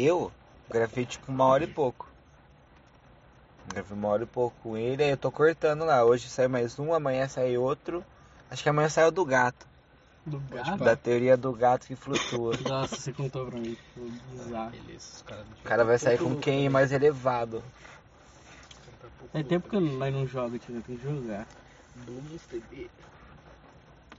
[0.00, 0.30] Eu
[0.70, 2.08] gravei tipo uma hora e pouco.
[3.66, 6.04] Gravei uma hora e pouco com ele, aí eu tô cortando lá.
[6.04, 8.04] Hoje sai mais um, amanhã sai outro.
[8.48, 9.66] Acho que amanhã sai o do gato.
[10.24, 10.84] Do Pode gato?
[10.84, 12.54] Da teoria do gato que flutua.
[12.62, 13.76] Nossa, você contou pra mim.
[13.96, 14.70] Bizarro.
[14.70, 17.60] Beleza, os caras O cara vai sair com quem mais elevado.
[19.34, 20.80] É tempo que nós não joga, tio.
[20.80, 21.44] Tem que jogar.
[22.06, 22.88] Blues TD.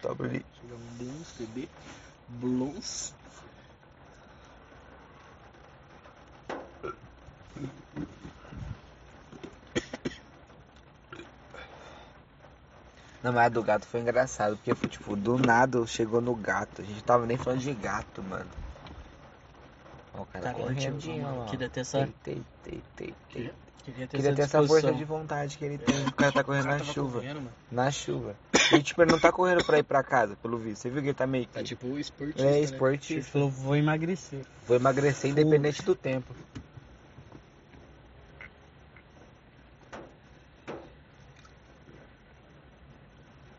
[0.01, 0.45] Toma ali.
[0.61, 1.69] Jogamos Blues TD.
[2.27, 3.13] Blues.
[13.21, 16.81] Não, mas a do gato foi engraçado, porque foi tipo, do nada chegou no gato.
[16.81, 18.49] A gente tava nem falando de gato, mano.
[20.13, 21.45] Ó, o cara correndinho, mano, ó.
[21.45, 23.51] queria ter essa- Tei, tei, tei, tei.
[23.83, 26.05] Queria ter Queria essa ter essa força de vontade que ele tem.
[26.07, 27.19] O cara tá correndo cara na chuva.
[27.19, 27.49] correndo.
[27.71, 28.35] Na chuva.
[28.71, 30.81] E tipo, ele não tá correndo pra ir pra casa, pelo visto.
[30.83, 31.53] Você viu que ele tá meio que.
[31.53, 32.99] Tá tipo esportista, é né?
[33.09, 34.45] Ele falou, vou emagrecer.
[34.67, 36.35] Vou emagrecer independente do tempo.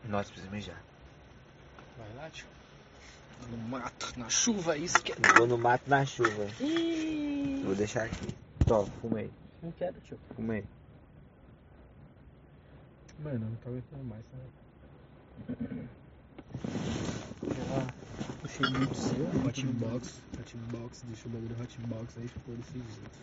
[0.05, 0.81] Nossa, preciso mijar.
[1.97, 2.47] Vai lá, tio.
[3.49, 5.15] No mato, na chuva, isso que é...
[5.37, 6.47] Vou no mato na chuva.
[7.63, 8.35] Vou deixar aqui.
[8.67, 9.31] Tó, fumei.
[9.61, 10.19] Não quero, tio.
[10.35, 10.63] Fumei.
[13.23, 14.39] Mano, eu não tô aguentando mais, né?
[17.43, 17.87] Já
[18.41, 19.25] puxei muito seu.
[19.45, 23.21] Hotbox, hotbox, deixa o bagulho hotbox aí, ficou desse jeito.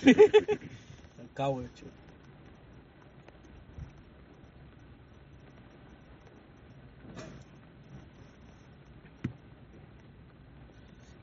[1.34, 1.88] Calma, tio.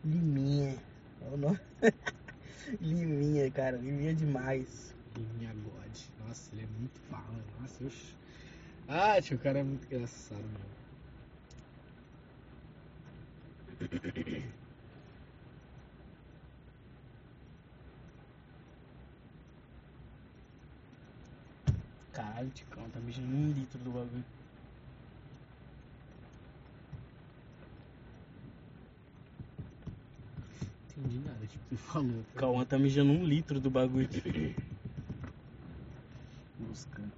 [0.07, 0.77] Liminha.
[1.21, 1.59] É o nome.
[2.79, 3.75] Liminha, cara.
[3.75, 4.95] Liminha demais.
[5.37, 5.97] Minha God.
[6.25, 7.43] Nossa, ele é muito bala.
[7.59, 8.15] Nossa, oxi.
[8.87, 10.77] Ah, tio, o cara é muito engraçado, mano.
[22.13, 24.23] Caralho, Ticão, tá mijando um litro do bagulho.
[30.97, 32.23] Entendi nada, tipo, você falou.
[32.33, 32.39] tá?
[32.39, 34.09] Cauã tá mijando um litro do bagulho.
[36.59, 37.11] Buscando.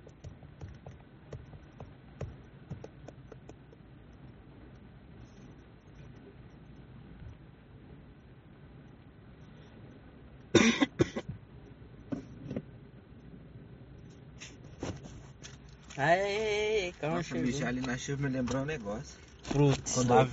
[15.97, 17.45] Aê, calma, Nossa, chegou.
[17.45, 19.19] mijar ali na chuva me lembrou um negócio.
[19.43, 19.93] Frutos.
[19.93, 20.25] Quando lá é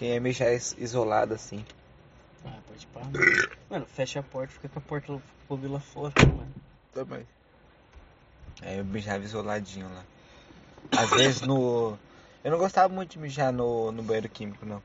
[0.00, 1.62] Quem é mijar is- isolado assim.
[2.42, 3.04] Ah, pode parar.
[3.04, 3.18] Mano.
[3.68, 6.54] Mano, fecha a porta, fica com a porta do clube lá fora, mano.
[6.90, 7.26] Também.
[8.62, 10.04] É, eu mijava isoladinho lá.
[10.92, 11.98] Às vezes no.
[12.42, 14.82] Eu não gostava muito de mijar no, no banheiro químico, não.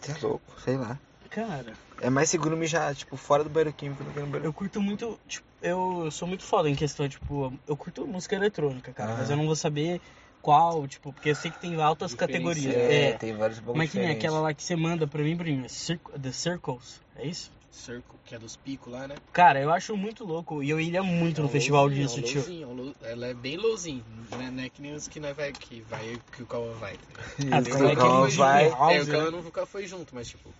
[0.00, 1.00] Você é louco, sei lá.
[1.30, 4.52] Cara, É mais seguro mijar, tipo, fora do banheiro químico do que no banheiro eu
[4.52, 9.10] curto muito, tipo, eu, sou muito foda em questão, tipo, eu curto música eletrônica, cara,
[9.10, 9.20] Aham.
[9.20, 10.00] mas eu não vou saber
[10.44, 12.74] qual, tipo, porque eu sei que tem altas categorias.
[12.76, 14.24] É, É, tem vários bagulhos mas que nem diferentes.
[14.30, 17.50] aquela lá que você manda pra mim, pra mim, Cir- The Circles, é isso?
[17.72, 19.16] Circo, que é dos picos lá, né?
[19.32, 22.22] Cara, eu acho muito louco e eu iria muito no É um festival disso, é
[22.22, 22.42] tio.
[22.42, 24.04] é low- Ela é bem lowzinho.
[24.30, 26.72] Não é, não é que nem os que nós vai que vai que o Cauã
[26.74, 26.92] vai.
[26.92, 27.00] tá?
[27.50, 28.68] Ah, aquele vai.
[28.68, 29.12] House, é, o né?
[29.12, 30.50] Cauã nunca foi junto, mas tipo.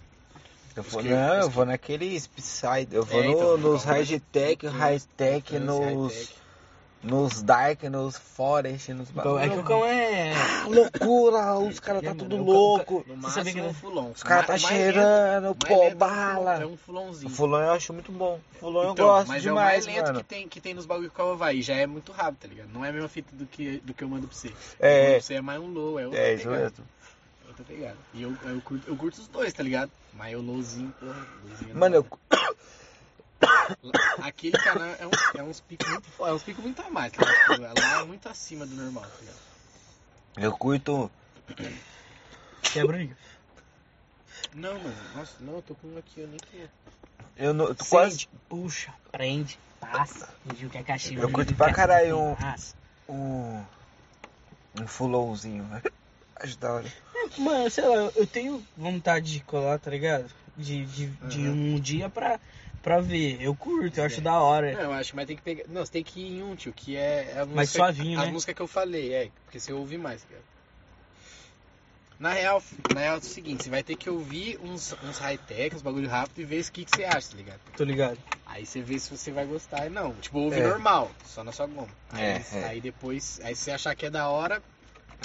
[0.75, 3.33] Eu vou, Os que- não, os eu que- vou naquele Psy, eu vou É, no-
[3.35, 6.35] então, nos high-tech, high-tech, nos nos, high-tech.
[7.05, 10.33] Nos dark, nos forest, nos Então, é que o cão é.
[10.67, 13.05] Loucura, os caras É, tá mano, tudo o Cauã- louco.
[13.07, 14.11] No máximo que- um fulon.
[14.11, 16.63] Os caras tá O mais cheirando, lento- o pô, é um bala.
[16.63, 17.31] É um fulonzinho.
[17.31, 18.41] O fulão eu acho muito bom.
[18.57, 20.19] O fulão Então, eu gosto mas demais, é o mais lento mano.
[20.21, 21.57] que tem, que tem nos bagulho que o Cauã vai.
[21.57, 22.69] E já é muito rápido, tá ligado?
[22.73, 24.53] Não é a mesma fita do que, do que eu mando pra você.
[24.81, 25.21] É.
[25.21, 26.65] Você é mais um low, é outra É, isso mesmo.
[26.67, 27.97] é Outra pegada.
[28.15, 29.91] E eu, eu, curto, eu curto os dois, tá ligado?
[30.15, 31.15] Mas eu lowzinho, porra.
[31.49, 32.07] lowzinho é Mano, eu.
[34.23, 37.25] Aquele canal é, um, é uns picos muito é uns picos muito a mais, tá
[37.25, 37.59] ligado?
[37.59, 39.55] Tipo, Lá é muito acima do normal, tá ligado?
[40.37, 41.11] eu curto.
[42.63, 43.11] Quebra aí.
[44.55, 46.71] Não, mano, nossa, não, eu tô com um aqui, eu nem queria.
[47.37, 48.29] Eu não, eu tô quase.
[48.49, 50.29] Puxa, prende, passa.
[50.43, 51.23] Fingiu que é cachimbo.
[51.23, 52.37] Eu curto pra é caralho um-.
[53.09, 53.65] Um.
[54.81, 55.83] Um fulãozinho, né?
[56.37, 56.93] Acho da hora.
[57.39, 60.31] Mano, sei lá, eu tenho vontade de colar, tá ligado?
[60.57, 61.53] De, de, de Aham.
[61.53, 62.41] um dia pra,
[62.85, 63.43] pra ver.
[63.43, 64.73] Eu curto, eu acho da hora.
[64.75, 65.65] Não, eu acho, mas tem que pegar.
[65.69, 67.57] Não, você tem que ir em um, tio, que é a música.
[67.57, 68.31] Mais suavinho, a né?
[68.31, 70.43] música que eu falei, é, porque você ouve mais, cara.
[72.19, 75.75] Na real, na real é o seguinte, você vai ter que ouvir uns, uns high-tech,
[75.75, 77.61] uns bagulho rápido e ver o que, que você acha, tá ligado?
[77.77, 78.19] Tô ligado.
[78.47, 80.13] Aí você vê se você vai gostar ou não.
[80.15, 80.63] Tipo, ouve É.
[80.63, 81.89] normal, só na sua goma.
[82.13, 82.65] Aí, É, é.
[82.67, 84.63] aí depois, aí se você achar que é da hora,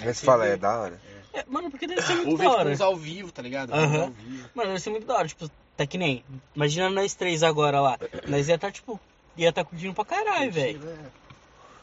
[0.04, 1.00] Mas fala, é da hora.
[1.34, 2.70] É, mano, porque deve ser muito Ou ver da tipo hora.
[2.72, 3.72] uns ao vivo, tá ligado?
[3.72, 4.04] Aham.
[4.04, 4.50] ao vivo.
[4.56, 5.28] Mano, deve ser muito da hora.
[5.28, 6.24] Tipo, tá que nem.
[6.56, 7.98] Imagina nós três agora lá.
[8.28, 9.00] Nós ia tá, tipo,
[9.38, 10.80] ia tá curtindo pra caralho, velho.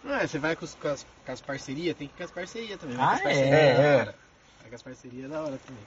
[0.04, 2.24] Não, é, você vai com, os, com as, com as parcerias, tem que ir com
[2.24, 2.96] as parcerias também.
[2.98, 3.74] Ah, vai com as parcerias é?
[3.74, 3.96] da É.
[3.96, 4.14] hora.
[4.60, 5.82] Vai com as parcerias da hora também.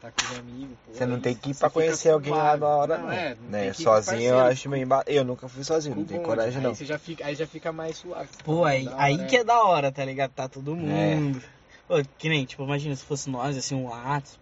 [0.00, 0.92] Tá com os amigos, pô.
[0.92, 3.12] Você não aí tem que ir pra conhecer alguém lá da hora, Não, não.
[3.12, 3.72] é, não né?
[3.72, 5.04] Sozinho eu acho meio emba...
[5.06, 6.28] Eu nunca fui sozinho, não tem bonde.
[6.28, 6.74] coragem aí não.
[6.74, 8.28] Você já fica, aí já fica mais suave.
[8.44, 10.32] Pô, fala, aí, aí hora, que é da hora, tá ligado?
[10.32, 10.74] Tá todo É.
[10.74, 11.42] mundo.
[11.88, 14.38] Pô, que nem, tipo, imagina se fosse nós, assim, o Atos,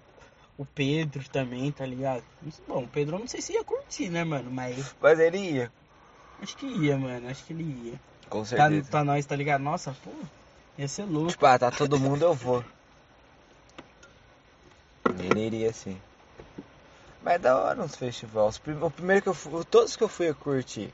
[0.58, 2.22] o Pedro também, tá ligado?
[2.68, 4.50] Bom, o Pedro eu não sei se ia curtir, né, mano?
[4.50, 5.72] Mas Mas ele ia,
[6.42, 7.28] acho que ia, mano.
[7.28, 7.94] Acho que ele ia.
[8.30, 8.90] com Tá, certeza.
[8.90, 9.62] tá nós, tá ligado?
[9.62, 10.10] Nossa, pô,
[10.78, 11.30] ia ser louco.
[11.30, 12.64] Tipo, ah, tá todo mundo, eu vou.
[15.18, 15.96] Ele iria sim.
[17.22, 18.60] Mas é da hora uns festivais.
[18.82, 20.92] O primeiro que eu fui, todos que eu fui eu curti.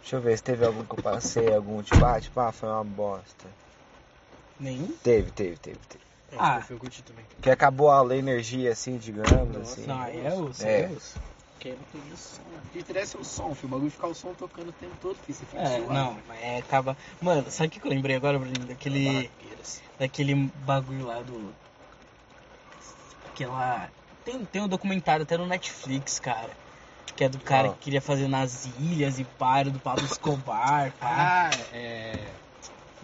[0.00, 2.68] Deixa eu ver se teve algum que eu passei, algum tipo, ah, tipo, ah, foi
[2.68, 3.48] uma bosta.
[4.60, 4.88] Nenhum?
[5.02, 6.03] Teve, teve, teve, teve.
[6.34, 6.62] É, Ah.
[6.68, 7.24] eu curti também.
[7.40, 9.86] Que acabou a energia assim, digamos, Nossa, assim.
[9.86, 10.82] Não, é osso, É.
[10.82, 11.18] é osso.
[11.54, 12.40] Porque não tem o som.
[12.42, 13.68] O que interessa é o som, filho.
[13.68, 15.38] O bagulho ficar o som tocando o tempo todo, filho.
[15.38, 15.94] Você fica É, suave.
[15.94, 16.96] não, mas é, acaba.
[17.22, 18.52] Mano, sabe o que que eu lembrei agora, Bruno?
[18.66, 19.04] Daquele.
[19.06, 19.82] Barraqueiras.
[19.98, 21.54] Daquele bagulho lá do.
[23.32, 23.88] Aquela.
[24.24, 26.50] Tem, tem um documentário até no Netflix, cara.
[27.16, 31.48] Que é do cara que queria fazer nas ilhas e paro do Pablo Escobar, pá.
[31.48, 32.18] Ah, é.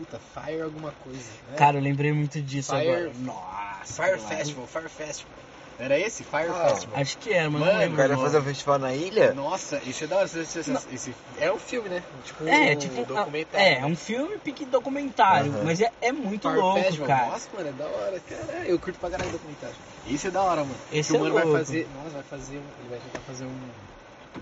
[0.01, 1.19] Puta, Fire alguma coisa.
[1.51, 1.57] Né?
[1.57, 3.13] Cara, eu lembrei muito disso Fire- agora.
[3.21, 4.03] Nossa.
[4.03, 4.19] Fire.
[4.19, 5.33] Festival, Fire Festival.
[5.79, 6.25] Era esse?
[6.25, 6.69] Fire Ah.
[6.71, 7.01] Festival.
[7.01, 7.97] Acho que era, mas Mano, não O lembro.
[7.97, 9.33] cara o fazer um festival na ilha?
[9.35, 10.25] Nossa, isso é da hora.
[10.27, 12.03] Esse, esse- é um filme, né?
[12.25, 13.05] Tipo É, um tipo.
[13.07, 13.67] documentário.
[13.67, 15.53] É, é um filme pique documentário.
[15.53, 15.65] Aham.
[15.65, 17.09] Mas é, é muito Fire louco, Festival.
[17.09, 17.27] cara.
[17.31, 18.21] Nossa, mano, é da hora.
[18.21, 19.77] Caralho, eu curto pra caralho documentário.
[20.07, 20.75] Isso é da hora, mano.
[20.93, 21.51] Esse que é o mano louco.
[21.53, 21.89] vai fazer.
[21.95, 22.57] Nossa, vai fazer.
[22.59, 23.61] um- Ele vai tentar fazer um.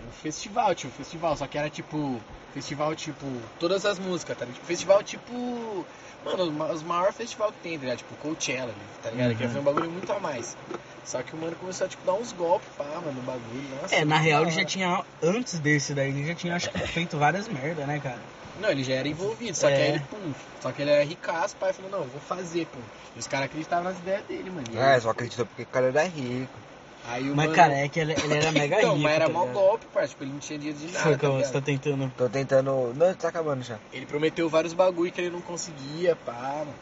[0.06, 2.22] Um festival, tipo, festival, só que era tipo.
[2.52, 3.24] Festival tipo.
[3.58, 4.56] Todas as músicas, tá ligado?
[4.56, 5.86] Tipo, festival tipo.
[6.24, 7.98] Mano, os ma- os maiores festivais que tem, tá ligado?
[7.98, 9.34] Tipo, Coachella tá ligado?
[9.34, 9.50] Que Uhum.
[9.50, 10.56] foi um bagulho muito a mais.
[11.04, 13.76] Só que o mano começou a tipo, dar uns golpes, pá, mano, no bagulho.
[13.80, 15.04] Nossa, É, na real ele já tinha.
[15.22, 18.22] Antes desse daí, ele já tinha acho que, feito várias merda, né, cara?
[18.60, 19.82] Não, ele já era envolvido, só que É.
[19.84, 20.34] aí ele, pum.
[20.60, 22.80] Só que ele era ricaço, pai falou, não, eu vou fazer, pum.
[23.14, 24.66] E os caras acreditavam nas ideias dele, mano.
[24.78, 26.58] É, só acreditou porque o cara era rico.
[27.06, 29.02] Aí o Mas, mano- cara, é que ele, ele era mega então, rico.
[29.02, 29.62] mas era tá mau ligado?
[29.62, 30.08] golpe, parça.
[30.10, 30.98] Tipo, ele não tinha dinheiro de nada.
[30.98, 32.12] Foi tá você tá tentando.
[32.16, 32.92] Tô tentando.
[32.94, 33.78] Não, tá acabando já.
[33.92, 36.74] Ele prometeu vários bagulho que ele não conseguia, pá, mano.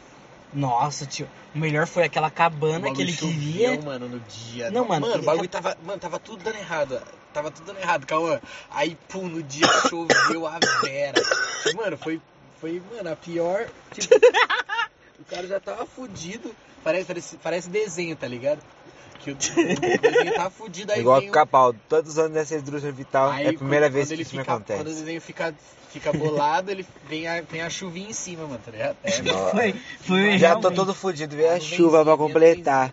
[0.54, 1.28] Nossa, tio.
[1.54, 3.80] O melhor foi aquela cabana que ele choveu, queria.
[3.82, 4.70] mano, no dia.
[4.70, 5.76] Não, mano, Mano, o bagulho tava.
[5.84, 7.00] Mano, tava tudo dando errado.
[7.32, 8.40] Tava tudo dando errado, Cauã.
[8.70, 11.20] Aí, pum, no dia choveu a Vera.
[11.74, 12.20] Mano, foi.
[12.60, 13.66] Foi, mano, a pior.
[13.92, 14.14] Tipo,
[15.20, 16.54] o cara já tava fudido.
[16.82, 18.60] Parece, parece, parece desenho, tá ligado?
[19.18, 21.00] Que o, desenho tava fudido aí.
[21.00, 23.86] Igual vem o o- Capal, todos os anos dessa indústria vital, Aí, é a primeira
[23.86, 24.94] quando- vez quando que isso fica, me Quando o acontece.
[25.00, 25.54] desenho fica,
[25.90, 28.96] fica bolado, ele vem a, tem a chuvinha em cima, mano, tá ligado?
[29.02, 29.10] É.
[29.50, 32.92] Foi, foi Já tô todo fudido, vem a chuva pra completar.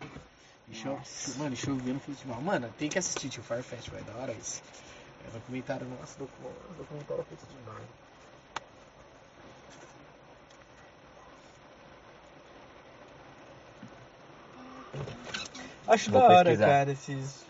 [0.71, 0.97] Cho-
[1.37, 2.41] Mano, choveu no festival.
[2.41, 3.43] Mano, tem que assistir, tio.
[3.43, 4.59] Fire Festival, é da hora isso.
[5.27, 6.31] É documentário, nossa, docu-
[6.79, 7.83] documentário feito demais.
[15.87, 16.67] Acho Vou da hora, pesquisar.
[16.67, 17.43] cara, esses.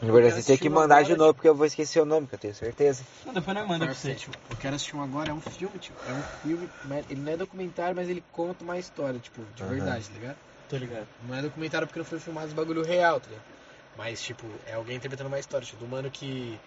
[0.00, 2.26] Na verdade, você tem que mandar de agora, novo, porque eu vou esquecer o nome,
[2.26, 3.02] que eu tenho certeza.
[3.26, 4.12] Não, depois nós manda pra você.
[4.12, 4.36] Festival.
[4.50, 5.94] Eu quero assistir um agora, é um filme, tio.
[6.06, 6.70] É um filme,
[7.10, 9.70] ele não é documentário, mas ele conta uma história, tipo, de Aham.
[9.70, 10.36] verdade, tá ligado?
[10.68, 11.06] Tô ligado.
[11.26, 13.44] Não é documentário porque não foi filmado os bagulho real, tá ligado?
[13.96, 16.58] Mas, tipo, é alguém interpretando uma história, tipo, do mano que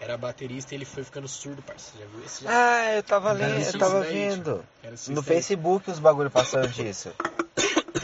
[0.00, 1.96] era baterista e ele foi ficando surdo, parça.
[1.96, 2.44] Já viu esse?
[2.44, 2.50] Já?
[2.50, 4.64] Ah, eu tava lendo, eu tava daí, vendo.
[4.82, 5.36] Quero assistir No daí.
[5.36, 7.10] Facebook os bagulho passando disso.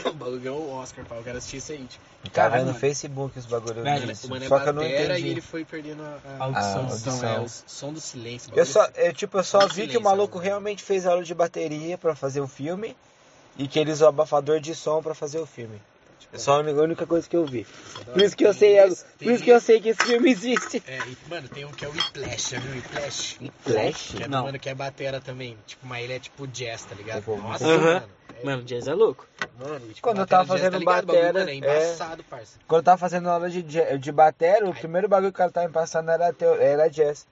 [0.11, 1.15] O bagulho ganhou o Oscar, pá.
[1.15, 2.03] Eu quero assistir isso aí, tipo.
[2.23, 2.79] Tava Caralho, vendo no mano.
[2.79, 4.27] Facebook os bagulho Velho, disso.
[4.27, 5.29] O mano é Só que eu não batera e entendi.
[5.29, 6.81] ele foi perdendo a, A audição.
[6.81, 8.51] Ah, audição, é, o som do silêncio.
[8.55, 11.33] Eu só, bagulho eu, tipo, eu só vi que o maluco realmente fez aula de
[11.33, 12.95] bateria pra fazer o filme
[13.57, 15.81] e que ele usou abafador de som pra fazer o filme.
[16.19, 17.65] Tipo, É só a única- a coisa que eu vi.
[17.99, 20.29] é Por isso que eu sei, esse- por isso que eu sei que esse filme
[20.31, 20.83] existe.
[20.87, 23.37] É, e, mano, tem um que é o Whiplash, já viu Whiplash?
[23.61, 24.11] Flash?
[24.17, 24.43] Que é do Não.
[24.45, 25.57] mano que é batera também.
[25.67, 27.19] Tipo, mas ele é tipo jazz, tá ligado?
[27.19, 27.93] Tipo, Nossa, Aham.
[27.93, 28.09] mano.
[28.43, 29.27] Mano, jazz é louco.
[29.59, 31.03] mano, tipo, Quando eu tava jazz, fazendo tá ligado?
[31.03, 32.23] O bagulho, batera, mano, é é.
[32.29, 32.59] parça.
[32.67, 35.67] Quando eu tava fazendo aula de, de batera, o primeiro bagulho que o cara tava
[35.67, 37.27] me passando era, teo, era jazz.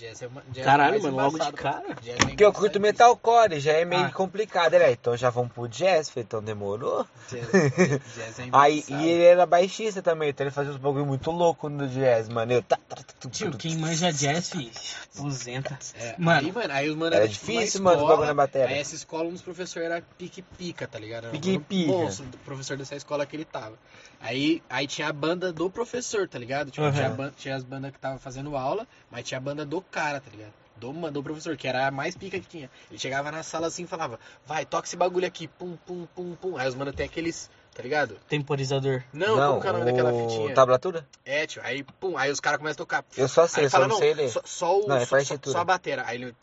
[0.00, 0.40] É, jazz é uma.
[0.42, 1.82] Jazz é Caralho, mais mano, logo de cara.
[2.00, 4.10] Jazz é Porque eu curto metalcore, já é meio Ah.
[4.12, 4.74] complicado.
[4.74, 7.06] Ele, "Ah, então já vamos pro jazz, falei, então demorou.
[7.28, 7.48] Jazz,
[8.16, 11.68] jazz é Aí, e ele era baixista também, então ele fazia uns bagulho muito louco
[11.68, 12.52] no jazz, mano.
[12.52, 14.70] Eu, tá, tá, tá, tá, Tio, quem manja jazz, fi,
[15.16, 15.78] aposenta.
[15.98, 16.46] É, Mano.
[16.46, 18.68] aí, mano, aí os mano Era era, tipo, difícil, mano, os escola, bagulho na bateria.
[18.68, 21.30] Aí essa escola, um dos professores era pique-pica, tá ligado?
[21.30, 21.88] Pique-pica.
[21.92, 23.76] do professor dessa escola que ele tava.
[24.20, 26.70] Aí, aí tinha a banda do professor, tá ligado?
[26.70, 26.92] Tipo, Uhum.
[26.92, 30.20] tinha, ban- tinha as bandas que tava fazendo aula, mas tinha a banda do cara,
[30.20, 30.52] tá ligado?
[30.76, 32.70] Do, do professor, que era a mais pica que tinha.
[32.88, 36.36] Ele chegava na sala assim e falava, vai, toca esse bagulho aqui, pum, pum, pum,
[36.36, 36.56] pum.
[36.56, 38.16] Aí os mano tem aqueles, tá ligado?
[38.28, 39.02] Temporizador.
[39.12, 40.54] Não, como que é o nome daquela fitinha?
[40.54, 41.06] Tablatura?
[41.24, 43.04] É, tio, aí, pum, aí os caras começam a tocar.
[43.16, 44.28] Eu só sei, aí só fala, não não, sei ler.
[44.28, 46.04] Só, só o, Não, é só, só, a batera.
[46.06, 46.36] Aí ele.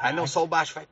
[0.00, 0.88] Aí não, só o baixo, vai.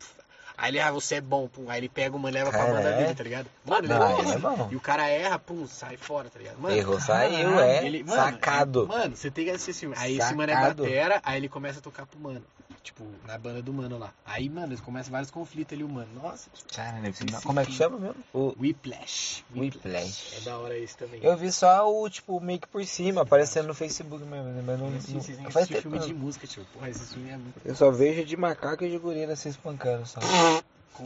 [0.61, 1.71] Aí ele, ah, você é bom, pum.
[1.71, 3.03] Aí ele pega o mano e leva pra Cara, banda é?
[3.03, 3.47] dele, tá ligado?
[3.65, 4.69] Mano, ele Não, é é bom.
[4.71, 6.59] E o cara erra, pum, sai fora, tá ligado?
[6.59, 7.87] Mano, Errou, saiu, é.
[7.87, 8.87] ele- mano, Sacado.
[8.87, 9.95] Mano, você tem que assistir esse filme.
[9.99, 10.83] Aí esse mano é Sacado.
[10.85, 12.43] batera, aí ele começa a tocar pro mano.
[12.83, 14.11] Tipo, na banda do mano lá.
[14.25, 16.09] Aí, mano, eles começam vários conflitos ali, o mano.
[16.15, 18.17] Nossa, tipo, Caralho, esse- Esse como é que chama mesmo?
[18.33, 19.45] O Whiplash.
[19.55, 20.37] Whiplash.
[20.39, 21.21] É da hora esse também.
[21.23, 24.63] Eu vi só o, tipo, meio que por cima, aparecendo no Facebook mesmo, né?
[24.65, 26.65] Mas não, faz assistir tempo filme de música, tio.
[26.73, 27.61] Porra, esse filme é muito.
[27.67, 30.19] Eu só vejo de macaco e de gorila se espancando, só.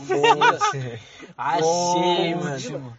[0.01, 1.01] Foda-se.
[1.37, 2.99] Achei, mano.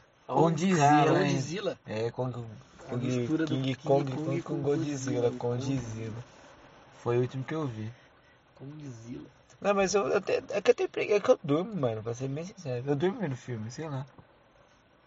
[1.20, 1.78] Godzilla.
[1.86, 2.44] É, Kong,
[2.90, 5.58] A mistura do King King Kong, Kong Kong com com Godzilla, com.
[7.00, 7.92] Foi o último que eu vi.
[8.60, 9.26] Godzilla.
[9.62, 12.04] Não, mas eu, eu te- é que eu tenho pregui- é que eu durmo, mano,
[12.04, 12.84] pra ser bem sincero.
[12.88, 14.06] Eu durmo vendo filme, sei lá.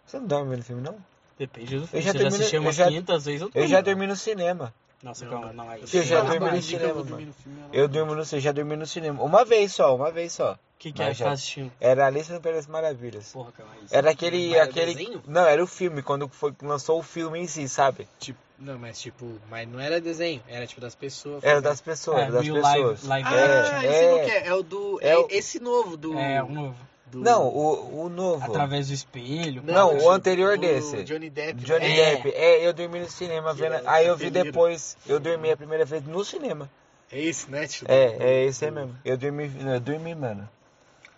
[0.06, 0.96] Você não dorme vendo filme, não?
[1.38, 1.98] Depende do filme.
[2.00, 4.74] Eu já Você já eu já- 500 vezes, eu já dormi no cinema.
[5.02, 5.70] Nossa, Não, calma, não.
[5.70, 7.34] Aí, Eu já Não, dormi no cinema, mano.
[7.72, 9.22] Eu durmo no eu já dormi no cinema.
[9.22, 10.52] Uma vez só, uma vez só.
[10.54, 11.72] O que, que é Mas que já- tá assistindo?
[11.80, 13.32] Era Alice no País das Maravilhas.
[13.32, 13.86] Porra, calma aí.
[13.90, 14.48] Era aquele.
[14.48, 14.94] Mas era aquele...
[14.94, 15.22] desenho?
[15.26, 18.08] Não, era o filme, quando foi, lançou o filme em si, sabe?
[18.18, 21.42] Tipo, não, mas tipo, mas não era desenho, era tipo das pessoas.
[21.44, 23.04] Era das pessoas, É, das real pessoas.
[23.04, 23.76] live- live Ah, action.
[23.76, 24.10] É, esse é.
[24.10, 24.98] não quer, é o do.
[25.00, 26.18] É É, o- esse novo do.
[26.18, 26.87] É, um novo.
[27.10, 28.44] Do- Não, o, o novo.
[28.44, 29.62] Através do espelho.
[29.64, 31.02] Não, o anterior do desse.
[31.04, 31.60] Johnny Depp.
[31.62, 32.14] Johnny É.
[32.16, 32.30] Depp.
[32.34, 33.80] É, eu dormi no cinema Que vendo.
[33.86, 34.96] Aí eu vi depois.
[35.06, 36.70] Eu dormi a primeira vez no cinema.
[37.10, 37.86] É esse, né, tio?
[37.88, 38.94] É, é esse aí mesmo.
[39.04, 40.48] Eu dormi, eu dormi, mano.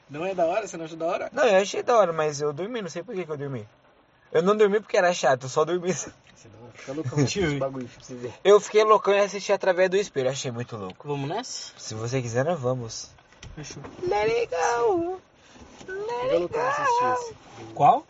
[0.08, 0.66] Não é da hora?
[0.66, 1.28] Você não achou da hora?
[1.32, 3.66] Não, eu achei da hora, mas eu dormi, não sei por que, que eu dormi.
[4.32, 5.92] Eu não dormi porque era chato, eu só dormi.
[5.92, 6.10] Você
[6.48, 7.44] não fica louco Tio.
[7.46, 8.32] esse bagulho pra você ver.
[8.44, 11.06] Eu fiquei loucão e assisti através do espelho, achei muito louco.
[11.08, 11.72] Vamos nessa?
[11.76, 13.10] Se você quiser, nós vamos.
[13.56, 13.82] Fechou.
[14.08, 15.20] Let it go.
[17.12, 17.34] Esse.
[17.74, 18.06] Qual?